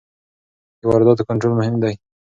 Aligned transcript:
د 0.79 0.81
وارداتو 0.89 1.27
کنټرول 1.29 1.53
مهم 1.59 1.75
دی. 1.83 1.93